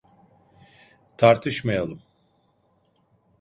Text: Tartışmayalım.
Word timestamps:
Tartışmayalım. 1.17 2.01